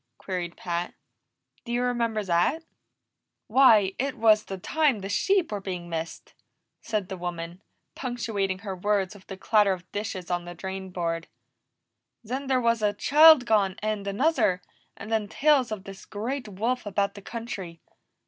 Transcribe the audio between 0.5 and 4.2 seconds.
Pat. "Do you remember that?" "Why, it